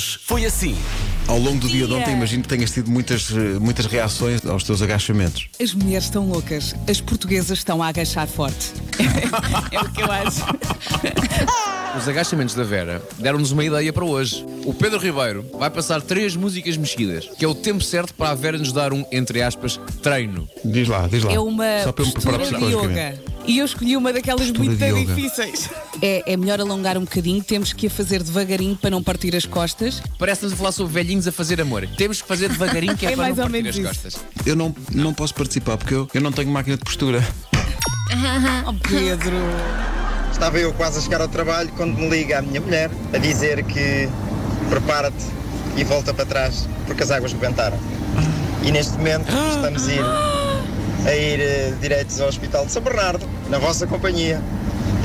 [0.00, 0.74] Hoje foi assim.
[1.28, 4.64] Ao longo do dia de ontem, imagino que tenhas tido muitas, eh, muitas reações aos
[4.64, 5.48] teus agachamentos.
[5.60, 8.72] As mulheres estão loucas, as portuguesas estão a agachar forte.
[9.70, 10.40] é o que eu acho.
[11.98, 14.42] Os agachamentos da Vera deram-nos uma ideia para hoje.
[14.64, 18.34] O Pedro Ribeiro vai passar três músicas mexidas, que é o tempo certo para a
[18.34, 20.48] Vera nos dar um, entre aspas, treino.
[20.64, 21.32] Diz lá, diz lá.
[21.32, 23.20] É uma Só para eu me preparar postura de yoga.
[23.46, 25.68] E eu escolhi uma daquelas muito difíceis.
[26.00, 29.44] É, é melhor alongar um bocadinho, temos que a fazer devagarinho para não partir as
[29.46, 30.02] costas.
[30.18, 31.86] Parece-nos a falar sobre velhinhos a fazer amor.
[31.96, 34.10] Temos que fazer devagarinho, que é, É para mais não ou partir menos as isso.
[34.20, 34.46] costas.
[34.46, 37.26] Eu não, não posso participar porque eu, eu não tenho máquina de postura.
[38.66, 39.36] Oh, Pedro.
[40.32, 43.62] Estava eu quase a chegar ao trabalho quando me liga a minha mulher a dizer
[43.64, 44.08] que
[44.68, 45.24] prepara-te
[45.76, 47.78] e volta para trás porque as águas rebentaram.
[48.64, 50.02] E neste momento estamos a ir,
[51.06, 54.40] a ir eh, diretos ao Hospital de São Bernardo, na vossa companhia.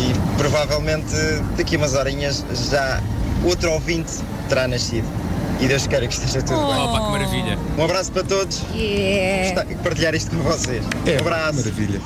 [0.00, 1.14] E provavelmente
[1.56, 3.00] daqui a umas horinhas já
[3.44, 4.12] outro ouvinte
[4.48, 5.23] terá nascido.
[5.60, 6.76] E Deus queira que esteja tudo bem.
[6.76, 7.58] Opa, que maravilha.
[7.78, 8.58] Um abraço para todos.
[8.72, 10.84] De partilhar isto com vocês.
[10.84, 11.58] um abraço.
[11.60, 12.00] Maravilha.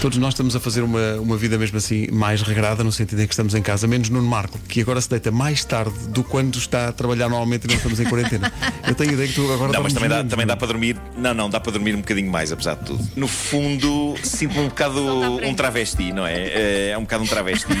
[0.00, 3.26] Todos nós estamos a fazer uma, uma vida mesmo assim mais regrada, no sentido em
[3.26, 6.28] que estamos em casa, menos Nuno Marco, que agora se deita mais tarde do que
[6.28, 8.52] quando está a trabalhar normalmente e não estamos em quarentena.
[8.86, 10.56] Eu tenho a ideia que tu agora Não, mas também dá, também dá Nuno.
[10.58, 10.96] para dormir.
[11.16, 13.08] Não, não, dá para dormir um bocadinho mais, apesar de tudo.
[13.16, 16.34] No fundo, sinto-me um bocado um travesti, não é?
[16.34, 17.72] É, É um bocado um travesti.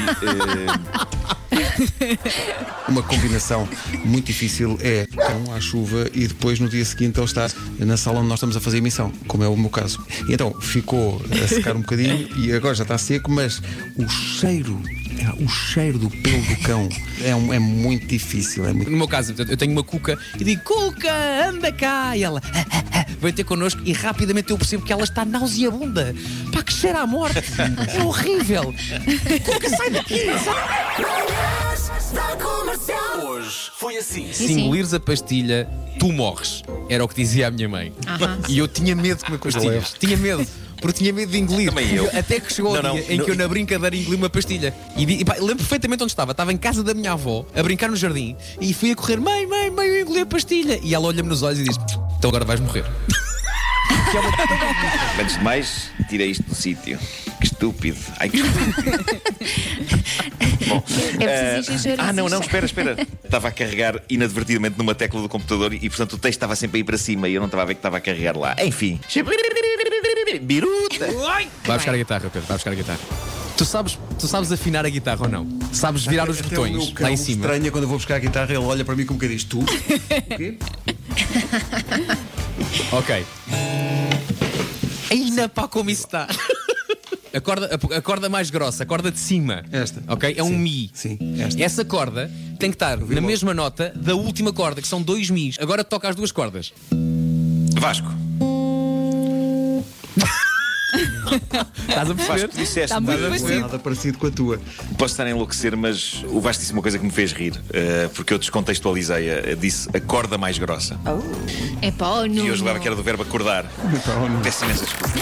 [2.00, 2.18] Eh,
[2.88, 3.68] Uma combinação
[4.04, 8.18] muito difícil é cão à chuva e depois no dia seguinte ele está na sala
[8.20, 10.04] onde nós estamos a fazer emissão, como é o meu caso.
[10.28, 13.62] E então ficou a secar um bocadinho e agora já está seco, mas
[13.96, 14.78] o cheiro,
[15.18, 16.88] é, o cheiro do pelo do cão
[17.22, 18.66] é, um- é muito difícil.
[18.66, 18.90] É muito...
[18.90, 21.10] No meu caso, eu tenho uma cuca e digo, Cuca,
[21.48, 22.16] anda cá!
[22.16, 22.42] E ela
[23.20, 26.14] vem ter connosco e rapidamente eu percebo que ela está nauseabunda.
[26.52, 27.38] Pá, que cheira à morte!
[27.94, 28.74] É horrível!
[29.44, 30.20] Cuca, sai daqui!
[33.24, 34.32] Hoje foi assim.
[34.32, 36.62] Se engolires a pastilha, tu morres.
[36.88, 37.92] Era o que dizia a minha mãe.
[38.48, 39.94] E eu tinha medo de comer pastilhas.
[39.98, 40.46] Tinha medo.
[40.80, 41.70] Porque tinha medo de engolir.
[41.70, 42.10] Também eu.
[42.12, 43.24] Até que chegou o Não, não, dia em não.
[43.24, 44.74] que eu, na brincadeira, engoli uma pastilha.
[44.96, 46.32] E, e pá, lembro perfeitamente onde estava.
[46.32, 48.36] Estava em casa da minha avó, a brincar no jardim.
[48.60, 50.78] E fui a correr: Mãe, mãe, mãe, eu engoli a pastilha.
[50.82, 51.78] E ela olha-me nos olhos e diz:
[52.24, 52.84] Então agora vais morrer.
[54.10, 54.32] Que é uma-
[55.20, 56.98] antes de mais, tirei isto do sítio.
[57.38, 57.98] Que estúpido.
[58.18, 58.94] Ai, que estúpido.
[60.66, 60.82] Bom,
[61.20, 62.96] É preciso encher Ah, não, não, espera, espera.
[63.22, 66.80] Estava a carregar inadvertidamente numa tecla do computador e, portanto, o texto estava sempre a
[66.80, 68.56] ir para cima e eu não estava a ver que estava a carregar lá.
[68.64, 68.98] Enfim.
[70.40, 71.06] Biruta.
[71.66, 73.00] Vai buscar a guitarra, Pedro, vai buscar a guitarra.
[73.56, 75.46] Tu sabes, tu sabes afinar a guitarra ou não?
[75.72, 77.44] Sabes virar os botões lá em cima?
[77.46, 79.60] estranha quando eu vou buscar a guitarra, ele olha para mim como que diz: Tu?
[80.24, 80.58] O quê?
[82.92, 83.24] Ok.
[85.10, 86.26] Ainda pá, como isso está.
[87.32, 89.64] A corda, a, a corda mais grossa, a corda de cima.
[89.72, 90.02] Esta.
[90.08, 90.34] Ok?
[90.36, 90.90] É um Sim, Mi.
[90.94, 91.62] sim, esta.
[91.62, 93.20] Essa corda tem que estar na logo.
[93.26, 95.58] mesma nota da última corda, que são dois Mis.
[95.60, 96.72] Agora toca as duas cordas.
[97.78, 98.08] Vasco.
[101.88, 102.32] Estás a perceber?
[102.40, 102.80] Vasco, tu disseste.
[102.82, 103.60] Está muito nada- parecido.
[103.60, 104.60] Nada parecido com a tua.
[104.98, 108.08] Posso estar a enlouquecer, mas o Vasco disse uma coisa que me fez rir, eh,
[108.14, 109.28] porque eu descontextualizei.
[109.28, 110.98] eh, disse a corda mais grossa.
[111.82, 113.66] É pá, oh, E eu julgava que era do verbo acordar.
[114.42, 115.14] Peço imensa desculpa.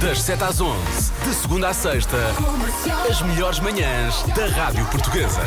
[0.00, 2.16] Das 7 às 11, de segunda à sexta,
[3.08, 5.40] as melhores manhãs da Rádio Portuguesa.